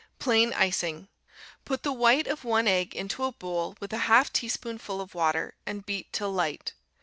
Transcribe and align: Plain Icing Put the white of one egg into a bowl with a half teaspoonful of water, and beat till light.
Plain 0.17 0.51
Icing 0.53 1.09
Put 1.63 1.83
the 1.83 1.93
white 1.93 2.25
of 2.25 2.43
one 2.43 2.67
egg 2.67 2.95
into 2.95 3.23
a 3.23 3.31
bowl 3.31 3.75
with 3.79 3.93
a 3.93 3.99
half 4.09 4.33
teaspoonful 4.33 4.99
of 4.99 5.13
water, 5.13 5.53
and 5.63 5.85
beat 5.85 6.11
till 6.11 6.31
light. 6.31 6.73